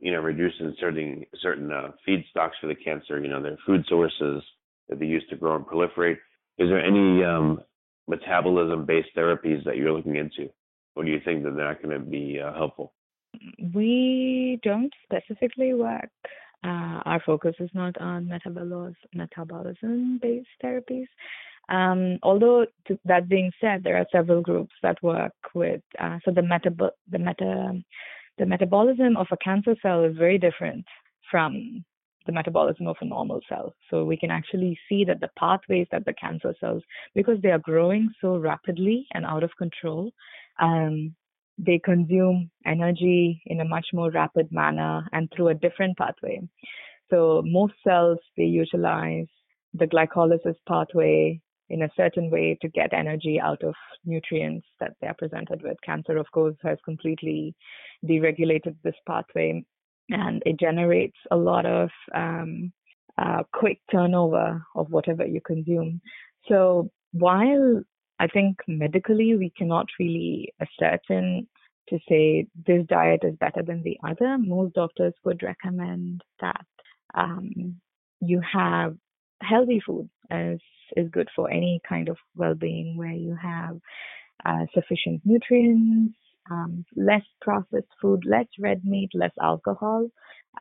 [0.00, 4.42] you know, reducing certain, certain uh, feedstocks for the cancer, you know, their food sources
[4.88, 6.18] that they use to grow and proliferate.
[6.58, 7.60] Is there any um,
[8.08, 10.50] metabolism based therapies that you're looking into?
[10.96, 12.92] Or do you think that they're not going to be uh, helpful?
[13.74, 16.10] We don't specifically work.
[16.64, 21.06] Uh, our focus is not on metabolism based therapies.
[21.68, 26.30] Um, although to, that being said, there are several groups that work with uh, so
[26.32, 26.70] the meta
[27.10, 27.82] the meta
[28.38, 30.84] the metabolism of a cancer cell is very different
[31.30, 31.84] from
[32.26, 33.74] the metabolism of a normal cell.
[33.90, 36.82] So we can actually see that the pathways that the cancer cells,
[37.14, 40.12] because they are growing so rapidly and out of control,
[40.60, 41.14] um,
[41.58, 46.40] they consume energy in a much more rapid manner and through a different pathway.
[47.10, 49.26] So most cells, they utilize
[49.74, 51.40] the glycolysis pathway
[51.70, 55.76] in a certain way to get energy out of nutrients that they are presented with.
[55.84, 57.54] Cancer, of course, has completely
[58.06, 59.62] deregulated this pathway
[60.10, 62.72] and it generates a lot of um,
[63.18, 66.00] uh, quick turnover of whatever you consume.
[66.48, 67.82] So while
[68.18, 71.46] I think medically we cannot really ascertain
[71.88, 74.36] to say this diet is better than the other.
[74.38, 76.66] Most doctors would recommend that
[77.14, 77.76] um,
[78.20, 78.96] you have
[79.42, 80.58] healthy food as
[80.96, 83.78] is good for any kind of well-being where you have
[84.44, 86.14] uh, sufficient nutrients,
[86.50, 90.08] um, less processed food, less red meat, less alcohol,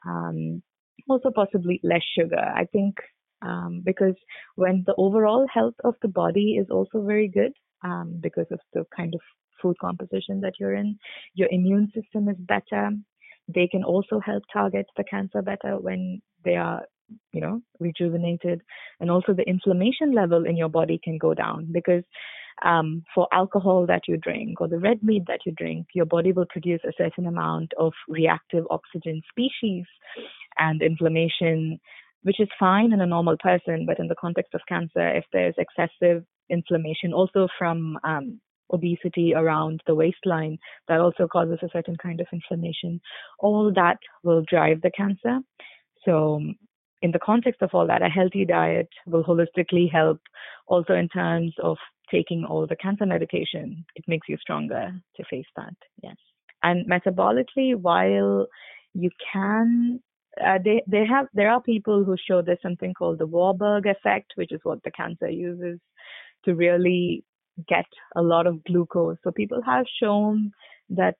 [0.06, 0.62] um,
[1.10, 2.40] also possibly less sugar.
[2.40, 2.96] I think
[3.42, 4.16] um, because
[4.56, 7.52] when the overall health of the body is also very good
[7.84, 9.22] um, because of the kind of
[9.62, 10.98] food composition that you're in,
[11.34, 12.92] your immune system is better.
[13.48, 16.84] They can also help target the cancer better when they are
[17.32, 18.62] you know rejuvenated
[19.00, 22.04] and also the inflammation level in your body can go down because
[22.66, 26.32] um, for alcohol that you drink or the red meat that you drink your body
[26.32, 29.86] will produce a certain amount of reactive oxygen species
[30.58, 31.80] and inflammation
[32.24, 35.56] which is fine in a normal person, but in the context of cancer, if there's
[35.58, 38.40] excessive inflammation, also from um,
[38.72, 43.00] obesity around the waistline, that also causes a certain kind of inflammation.
[43.40, 45.40] All that will drive the cancer.
[46.06, 46.42] So,
[47.02, 50.20] in the context of all that, a healthy diet will holistically help
[50.68, 51.78] also in terms of
[52.10, 53.86] taking all the cancer medication.
[53.96, 55.76] It makes you stronger to face that.
[56.02, 56.16] Yes.
[56.64, 58.48] And metabolically, while
[58.94, 60.02] you can
[60.46, 64.34] uh, they they have there are people who show there's something called the Warburg effect,
[64.36, 65.80] which is what the cancer uses
[66.46, 67.24] to really
[67.68, 69.18] get a lot of glucose.
[69.24, 70.52] So people have shown
[70.90, 71.18] that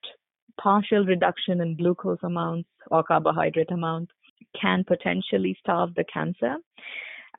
[0.60, 4.12] partial reduction in glucose amounts or carbohydrate amounts
[4.60, 6.56] can potentially starve the cancer.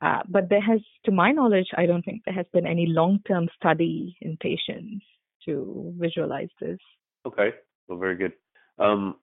[0.02, 3.48] Uh, but there has, to my knowledge, I don't think there has been any long-term
[3.56, 5.04] study in patients
[5.44, 6.78] to visualize this.
[7.26, 7.50] Okay,
[7.86, 8.32] well, very good.
[8.78, 9.16] Um,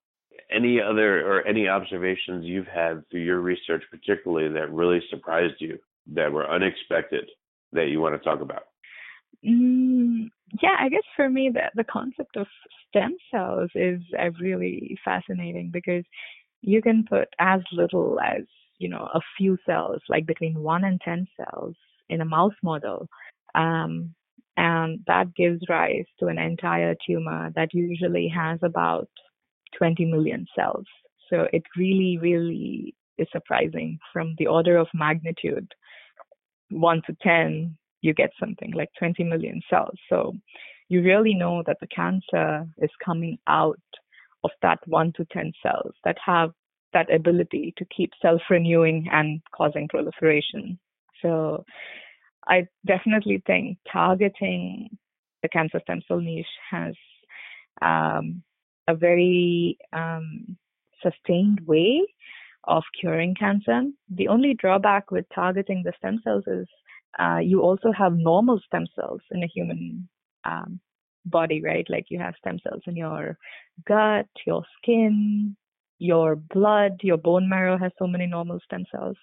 [0.51, 5.77] any other or any observations you've had through your research, particularly that really surprised you,
[6.13, 7.29] that were unexpected,
[7.73, 8.63] that you want to talk about?
[9.45, 10.29] Mm,
[10.61, 12.47] yeah, I guess for me, the, the concept of
[12.87, 16.03] stem cells is uh, really fascinating because
[16.61, 18.43] you can put as little as,
[18.79, 21.75] you know, a few cells, like between one and 10 cells
[22.09, 23.07] in a mouse model.
[23.55, 24.13] Um,
[24.55, 29.09] and that gives rise to an entire tumor that usually has about
[29.77, 30.85] 20 million cells.
[31.29, 35.73] So it really, really is surprising from the order of magnitude
[36.69, 39.97] 1 to 10, you get something like 20 million cells.
[40.09, 40.33] So
[40.89, 43.79] you really know that the cancer is coming out
[44.43, 46.51] of that 1 to 10 cells that have
[46.93, 50.79] that ability to keep self renewing and causing proliferation.
[51.21, 51.65] So
[52.47, 54.97] I definitely think targeting
[55.41, 56.93] the cancer stem cell niche has
[57.81, 58.43] um,
[58.87, 60.57] a very um,
[61.01, 62.01] sustained way
[62.65, 63.83] of curing cancer.
[64.09, 66.67] The only drawback with targeting the stem cells is
[67.19, 70.07] uh, you also have normal stem cells in a human
[70.45, 70.79] um,
[71.25, 71.85] body, right?
[71.89, 73.37] Like you have stem cells in your
[73.87, 75.55] gut, your skin,
[75.99, 79.17] your blood, your bone marrow has so many normal stem cells.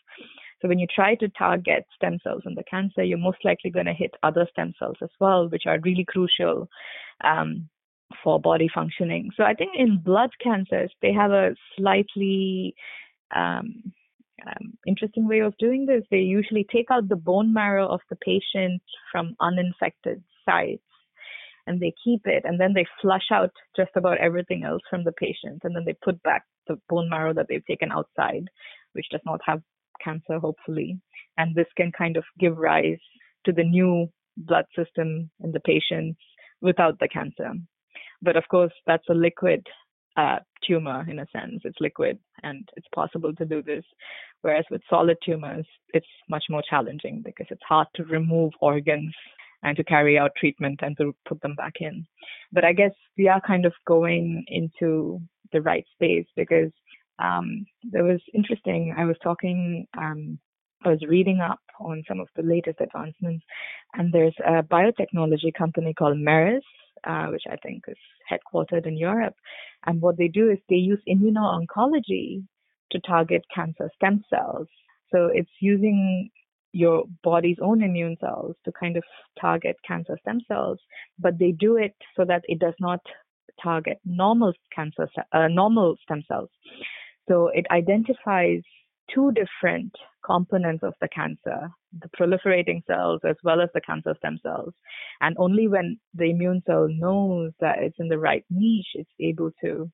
[0.60, 3.86] So when you try to target stem cells in the cancer, you're most likely going
[3.86, 6.68] to hit other stem cells as well, which are really crucial
[7.22, 7.68] um,
[8.22, 9.30] for body functioning.
[9.36, 12.74] So I think in blood cancers, they have a slightly
[13.34, 13.92] um,
[14.46, 16.02] um, interesting way of doing this.
[16.10, 20.82] They usually take out the bone marrow of the patient from uninfected sites
[21.66, 25.12] and they keep it and then they flush out just about everything else from the
[25.12, 28.44] patient and then they put back the bone marrow that they've taken outside,
[28.92, 29.62] which does not have
[30.02, 30.98] cancer, hopefully.
[31.38, 32.98] And this can kind of give rise
[33.46, 36.18] to the new blood system in the patients
[36.60, 37.52] without the cancer.
[38.24, 39.66] But of course, that's a liquid
[40.16, 41.60] uh, tumor in a sense.
[41.64, 43.84] It's liquid and it's possible to do this.
[44.42, 49.14] Whereas with solid tumors, it's much more challenging because it's hard to remove organs
[49.62, 52.06] and to carry out treatment and to put them back in.
[52.52, 55.20] But I guess we are kind of going into
[55.52, 56.70] the right space because
[57.18, 58.94] um, there was interesting.
[58.96, 60.38] I was talking, um,
[60.84, 63.44] I was reading up on some of the latest advancements,
[63.94, 66.60] and there's a biotechnology company called Merus
[67.06, 67.96] uh, which I think is
[68.30, 69.34] headquartered in Europe.
[69.86, 72.44] And what they do is they use immuno-oncology
[72.92, 74.68] to target cancer stem cells.
[75.12, 76.30] So it's using
[76.72, 79.04] your body's own immune cells to kind of
[79.40, 80.78] target cancer stem cells,
[81.18, 83.00] but they do it so that it does not
[83.62, 86.50] target normal cancer, uh, normal stem cells.
[87.28, 88.62] So it identifies
[89.12, 91.68] two different components of the cancer,
[92.00, 94.72] the proliferating cells as well as the cancer stem cells.
[95.20, 99.50] And only when the immune cell knows that it's in the right niche, it's able
[99.62, 99.90] to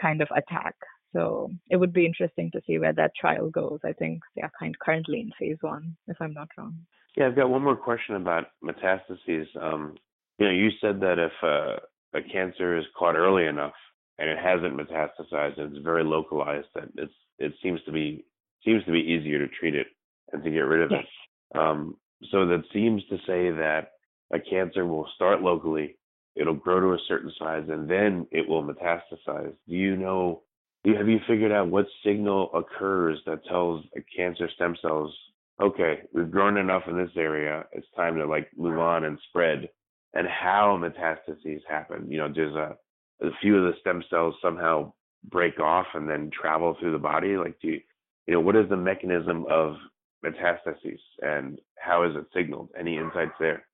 [0.00, 0.74] kind of attack.
[1.14, 3.80] So it would be interesting to see where that trial goes.
[3.84, 6.74] I think they are kind currently in phase one, if I'm not wrong.
[7.16, 9.46] Yeah, I've got one more question about metastases.
[9.60, 9.96] Um,
[10.38, 11.76] you know, you said that if uh,
[12.18, 13.74] a cancer is caught early enough
[14.18, 18.24] and it hasn't metastasized and it's very localized, that it's it seems to be
[18.64, 19.86] seems to be easier to treat it
[20.32, 21.04] and to get rid of yes.
[21.04, 21.58] it.
[21.58, 21.96] Um,
[22.30, 23.92] so that seems to say that
[24.32, 25.96] a cancer will start locally,
[26.34, 29.54] it'll grow to a certain size, and then it will metastasize.
[29.68, 30.42] Do you know?
[30.84, 35.14] Do have you figured out what signal occurs that tells a cancer stem cells,
[35.60, 39.68] okay, we've grown enough in this area, it's time to like move on and spread,
[40.14, 42.10] and how metastases happen?
[42.10, 42.76] You know, does a,
[43.24, 44.92] a few of the stem cells somehow
[45.30, 47.36] break off and then travel through the body?
[47.36, 47.80] Like, do you,
[48.26, 49.76] you know, what is the mechanism of
[50.24, 52.68] metastases and how is it signaled?
[52.78, 53.66] Any insights there?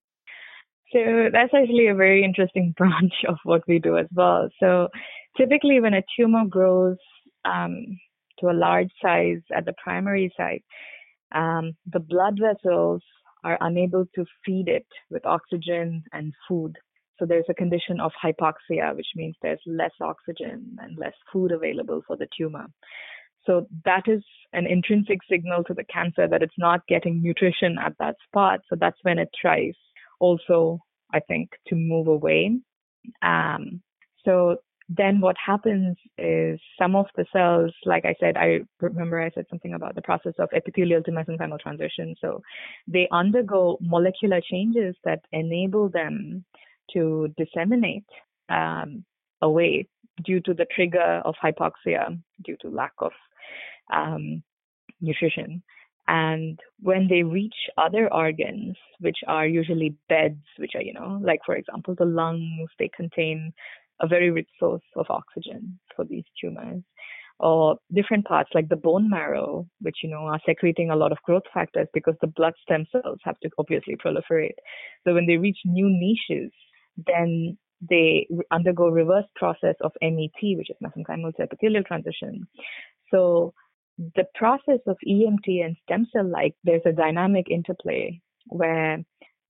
[0.93, 4.49] So that's actually a very interesting branch of what we do as well.
[4.61, 4.89] So
[5.37, 6.97] typically, when a tumor grows
[7.45, 7.99] um,
[8.41, 10.65] to a large size at the primary site,
[11.35, 13.03] um, the blood vessels
[13.45, 16.77] are unable to feed it with oxygen and food.
[17.19, 22.03] So there's a condition of hypoxia, which means there's less oxygen and less food available
[22.07, 22.67] for the tumor.
[23.49, 24.23] So that is
[24.53, 28.61] an intrinsic signal to the cancer that it's not getting nutrition at that spot.
[28.69, 29.73] So that's when it tries
[30.21, 30.81] also,
[31.15, 32.59] I think, to move away.
[33.23, 33.81] Um,
[34.23, 34.59] so
[34.91, 39.47] then what happens is some of the cells, like I said, I remember I said
[39.49, 42.15] something about the process of epithelial to mesenchymal transition.
[42.21, 42.43] So
[42.87, 46.45] they undergo molecular changes that enable them
[46.93, 48.07] to disseminate
[48.51, 49.05] um,
[49.41, 49.89] away
[50.25, 53.13] due to the trigger of hypoxia, due to lack of
[53.93, 54.43] um,
[55.01, 55.63] nutrition.
[56.07, 61.41] And when they reach other organs, which are usually beds, which are, you know, like
[61.45, 63.53] for example, the lungs, they contain
[64.01, 66.83] a very rich source of oxygen for these tumors.
[67.41, 71.23] Or different parts like the bone marrow, which, you know, are secreting a lot of
[71.23, 74.59] growth factors because the blood stem cells have to obviously proliferate.
[75.05, 76.51] So when they reach new niches,
[77.07, 77.57] then
[77.89, 82.49] they undergo reverse process of MET, which is mesenchymal to epithelial transition.
[83.13, 83.55] So
[83.99, 89.05] the process of EMT and stem cell like, there's a dynamic interplay where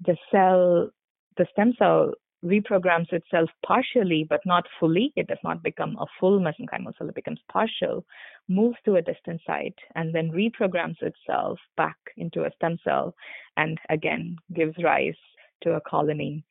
[0.05, 0.91] the cell,
[1.37, 2.13] the stem cell
[2.45, 5.13] reprograms itself partially, but not fully.
[5.17, 8.05] It does not become a full mesenchymal cell, it becomes partial,
[8.49, 13.15] moves to a distant site, and then reprograms itself back into a stem cell,
[13.57, 15.19] and again gives rise
[15.63, 16.45] to a colony.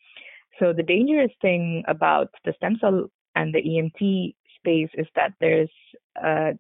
[0.60, 5.70] So the dangerous thing about the stem cell and the EMT space is that there's
[6.22, 6.58] a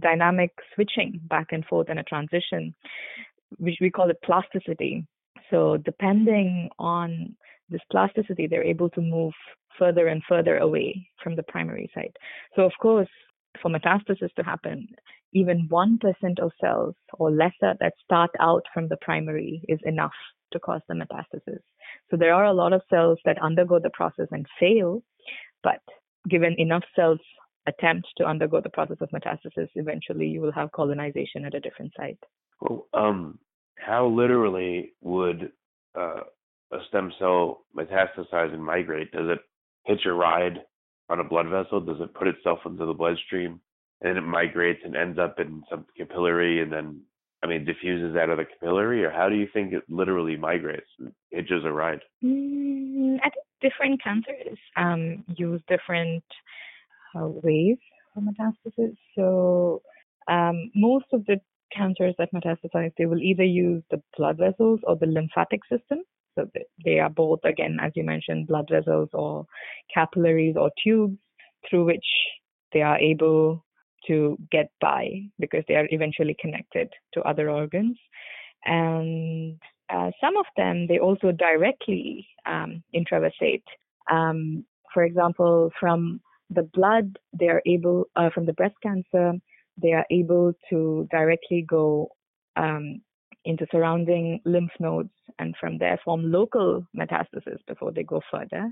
[0.00, 2.74] dynamic switching back and forth and a transition,
[3.58, 5.06] which we call it plasticity.
[5.50, 7.36] So depending on
[7.68, 9.32] this plasticity, they're able to move
[9.78, 12.16] further and further away from the primary site.
[12.54, 13.08] So of course,
[13.60, 14.86] for metastasis to happen,
[15.32, 20.12] even 1% of cells or lesser that start out from the primary is enough
[20.52, 21.60] to cause the metastasis.
[22.10, 25.02] So there are a lot of cells that undergo the process and fail,
[25.62, 25.80] but
[26.28, 27.20] given enough cells
[27.66, 31.92] attempt to undergo the process of metastasis, eventually you will have colonization at a different
[31.96, 32.18] site.
[32.60, 33.38] Well, um,
[33.78, 35.52] how literally would
[35.98, 36.20] uh,
[36.72, 39.12] a stem cell metastasize and migrate?
[39.12, 39.38] Does it
[39.84, 40.62] hitch a ride
[41.08, 41.80] on a blood vessel?
[41.80, 43.60] Does it put itself into the bloodstream
[44.00, 47.00] and then it migrates and ends up in some capillary and then
[47.42, 50.88] I mean, diffuses out of the capillary, or how do you think it literally migrates,
[51.30, 52.00] hitches a ride?
[52.24, 56.24] Mm, I think different cancers um, use different
[57.16, 57.76] uh, ways
[58.12, 58.96] for metastasis.
[59.14, 59.82] So
[60.28, 61.40] um, most of the
[61.72, 65.98] cancers that metastasize, they will either use the blood vessels or the lymphatic system.
[66.34, 66.48] So
[66.84, 69.46] they are both, again, as you mentioned, blood vessels or
[69.92, 71.18] capillaries or tubes
[71.68, 72.04] through which
[72.72, 73.64] they are able
[74.06, 75.08] to get by
[75.40, 77.98] because they are eventually connected to other organs.
[78.64, 79.58] And
[79.88, 83.62] uh, some of them, they also directly um, intravasate.
[84.10, 89.32] Um, for example, from the blood, they are able, uh, from the breast cancer,
[89.80, 92.08] they are able to directly go
[92.56, 93.00] um,
[93.44, 98.70] into surrounding lymph nodes and from there form local metastases before they go further.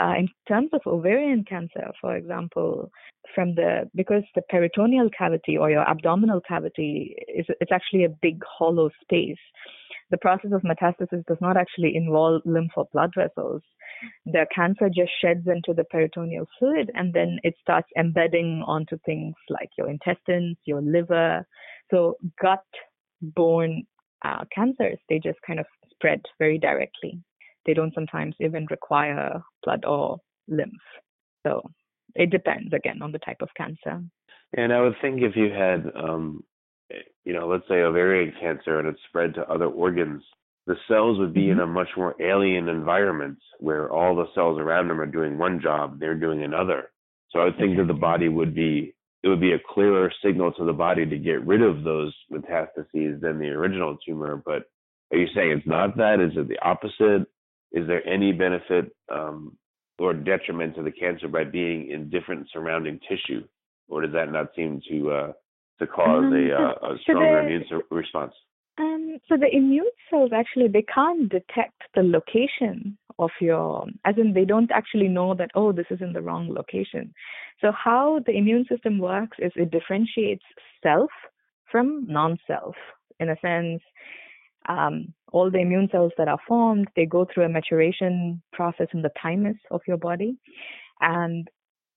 [0.00, 2.90] Uh, in terms of ovarian cancer, for example,
[3.34, 8.40] from the because the peritoneal cavity or your abdominal cavity is it's actually a big
[8.58, 9.38] hollow space.
[10.10, 13.62] The process of metastasis does not actually involve lymph or blood vessels.
[14.26, 19.34] The cancer just sheds into the peritoneal fluid and then it starts embedding onto things
[19.48, 21.46] like your intestines, your liver.
[21.90, 22.64] So gut
[23.20, 23.84] borne
[24.24, 27.20] uh, cancers, they just kind of spread very directly.
[27.66, 30.72] They don't sometimes even require blood or lymph.
[31.46, 31.62] So
[32.14, 34.02] it depends again on the type of cancer.
[34.56, 36.44] And I would think if you had, um,
[37.24, 40.22] you know, let's say ovarian cancer and it spread to other organs,
[40.66, 41.52] the cells would be mm-hmm.
[41.52, 45.60] in a much more alien environment where all the cells around them are doing one
[45.60, 46.90] job, they're doing another.
[47.30, 50.52] So I would think that the body would be it would be a clearer signal
[50.52, 54.42] to the body to get rid of those metastases than the original tumor.
[54.44, 54.64] But
[55.12, 56.20] are you saying it's not that?
[56.20, 57.28] Is it the opposite?
[57.72, 59.56] Is there any benefit um,
[59.98, 63.44] or detriment to the cancer by being in different surrounding tissue,
[63.88, 65.32] or does that not seem to uh,
[65.78, 68.32] to cause um, a, uh, a stronger so the, immune response?
[68.78, 74.32] Um, so the immune cells actually they can't detect the location of your, as in
[74.32, 77.14] they don't actually know that oh this is in the wrong location.
[77.60, 80.44] So how the immune system works is it differentiates
[80.82, 81.10] self
[81.70, 82.74] from non-self.
[83.20, 83.82] In a sense,
[84.68, 89.02] um, all the immune cells that are formed, they go through a maturation process in
[89.02, 90.36] the thymus of your body.
[91.00, 91.48] And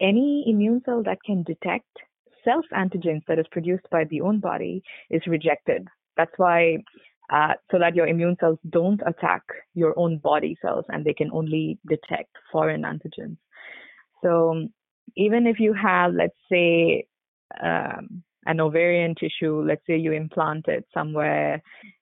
[0.01, 1.85] any immune cell that can detect
[2.43, 5.87] self antigens that is produced by the own body is rejected.
[6.17, 6.77] That's why,
[7.31, 9.41] uh, so that your immune cells don't attack
[9.73, 13.37] your own body cells and they can only detect foreign antigens.
[14.23, 14.67] So
[15.17, 17.05] even if you have, let's say,
[17.61, 21.61] um, an ovarian tissue, let's say you implant it somewhere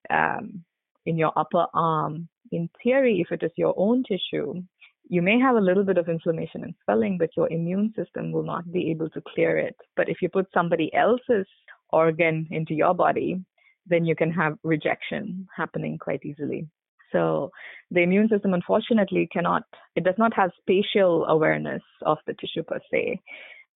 [0.10, 0.64] um,
[1.06, 4.62] in your upper arm, in theory, if it is your own tissue,
[5.10, 8.44] you may have a little bit of inflammation and swelling, but your immune system will
[8.44, 9.76] not be able to clear it.
[9.96, 11.48] But if you put somebody else's
[11.90, 13.44] organ into your body,
[13.86, 16.68] then you can have rejection happening quite easily.
[17.12, 17.52] So
[17.92, 19.64] the immune system, unfortunately, cannot,
[19.96, 23.20] it does not have spatial awareness of the tissue per se.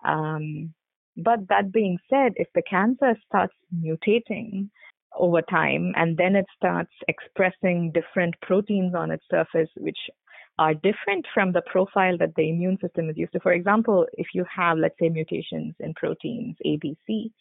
[0.06, 0.74] Um,
[1.18, 4.70] but that being said, if the cancer starts mutating
[5.18, 9.98] over time and then it starts expressing different proteins on its surface, which
[10.60, 13.40] are different from the profile that the immune system is used to.
[13.40, 17.32] For example, if you have, let's say, mutations in proteins A, B, C,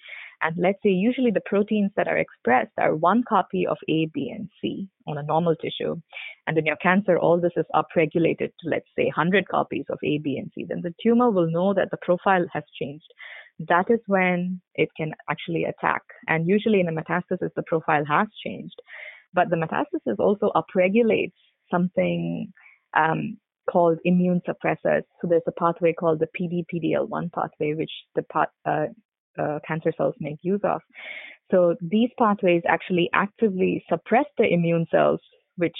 [0.42, 4.32] and let's say usually the proteins that are expressed are one copy of A, B,
[4.34, 6.00] and C on a normal tissue.
[6.46, 10.18] And in your cancer, all this is upregulated to, let's say, 100 copies of A,
[10.18, 10.64] B, and C.
[10.68, 13.12] Then the tumor will know that the profile has changed.
[13.68, 16.02] That is when it can actually attack.
[16.28, 18.76] And usually in a metastasis, the profile has changed.
[19.32, 21.32] But the metastasis also upregulates
[21.70, 22.52] something
[22.96, 23.38] um,
[23.70, 25.02] called immune suppressors.
[25.20, 28.86] So there's a pathway called the PD-PDL1 pathway, which the part, uh,
[29.38, 30.80] uh, cancer cells make use of.
[31.50, 35.20] So these pathways actually actively suppress the immune cells,
[35.56, 35.76] which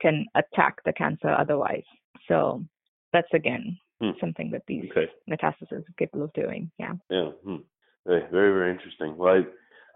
[0.00, 1.84] can attack the cancer otherwise.
[2.28, 2.64] So
[3.12, 4.10] that's again hmm.
[4.20, 5.10] something that these okay.
[5.30, 6.70] metastases are capable of doing.
[6.78, 6.94] Yeah.
[7.10, 7.30] Yeah.
[7.44, 7.56] Hmm.
[8.06, 9.16] Very, very, interesting.
[9.16, 9.42] Well,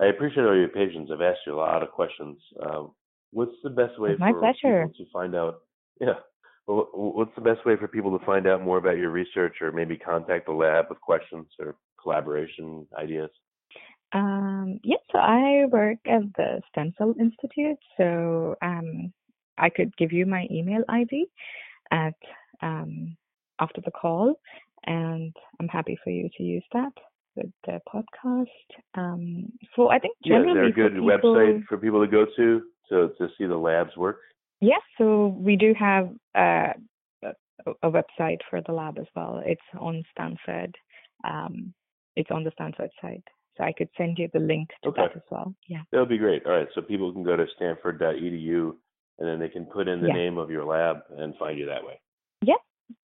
[0.01, 1.11] I, I appreciate all your patience.
[1.13, 2.39] I've asked you a lot of questions.
[2.63, 2.85] Uh,
[3.33, 5.57] what's the best way for people to find out?
[6.01, 6.15] Yeah.
[6.67, 9.73] Well, what's the best way for people to find out more about your research or
[9.73, 11.77] maybe contact the lab with questions or
[12.09, 13.31] collaboration ideas?
[14.13, 19.13] Um, yes, so I work at the Stem Cell Institute, so um,
[19.59, 21.27] I could give you my email ID
[21.91, 22.15] at
[22.63, 23.17] um,
[23.61, 24.41] after the call,
[24.87, 26.93] and I'm happy for you to use that
[27.37, 28.47] with the podcast.
[28.95, 32.11] Um, so I think generally, yeah, is there a good people, website for people to
[32.11, 34.21] go to to to see the lab's work?
[34.61, 36.73] Yes, so we do have uh,
[37.23, 39.41] a, a, website for the lab as well.
[39.45, 40.75] It's on Stanford.
[41.23, 41.75] Um,
[42.19, 43.23] it's on the Stanford site.
[43.57, 45.03] So I could send you the link to okay.
[45.03, 45.55] that as well.
[45.69, 45.83] Yeah.
[45.93, 46.45] That would be great.
[46.47, 46.69] All right.
[46.75, 48.73] So people can go to stanford.edu
[49.19, 50.15] and then they can put in the yeah.
[50.15, 52.01] name of your lab and find you that way.
[52.43, 52.55] Yeah.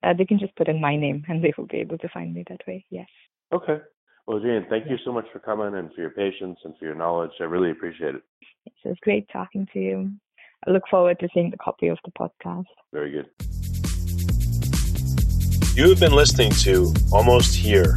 [0.03, 2.35] Uh, they can just put in my name and they will be able to find
[2.35, 2.85] me that way.
[2.91, 3.09] Yes.
[3.53, 3.79] Okay.
[4.27, 4.93] Well, Jane, thank yeah.
[4.93, 7.33] you so much for coming and for your patience and for your knowledge.
[7.41, 8.23] I really appreciate it.
[8.67, 10.11] It was great talking to you.
[10.67, 12.65] I look forward to seeing the copy of the podcast.
[12.93, 13.27] Very good.
[15.77, 17.97] You have been listening to Almost Here,